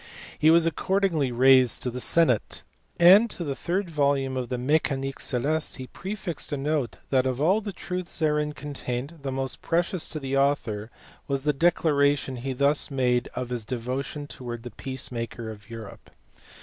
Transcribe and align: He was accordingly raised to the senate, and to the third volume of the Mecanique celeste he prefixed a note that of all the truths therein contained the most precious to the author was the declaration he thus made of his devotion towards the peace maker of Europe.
He 0.39 0.49
was 0.49 0.65
accordingly 0.65 1.31
raised 1.31 1.83
to 1.83 1.91
the 1.91 2.01
senate, 2.01 2.63
and 2.99 3.29
to 3.29 3.43
the 3.43 3.53
third 3.53 3.87
volume 3.87 4.35
of 4.35 4.49
the 4.49 4.57
Mecanique 4.57 5.19
celeste 5.21 5.75
he 5.77 5.85
prefixed 5.85 6.51
a 6.51 6.57
note 6.57 6.97
that 7.11 7.27
of 7.27 7.39
all 7.39 7.61
the 7.61 7.71
truths 7.71 8.17
therein 8.17 8.53
contained 8.53 9.19
the 9.21 9.31
most 9.31 9.61
precious 9.61 10.09
to 10.09 10.19
the 10.19 10.35
author 10.35 10.89
was 11.27 11.43
the 11.43 11.53
declaration 11.53 12.37
he 12.37 12.53
thus 12.53 12.89
made 12.89 13.29
of 13.35 13.49
his 13.49 13.63
devotion 13.63 14.25
towards 14.25 14.63
the 14.63 14.71
peace 14.71 15.11
maker 15.11 15.51
of 15.51 15.69
Europe. 15.69 16.09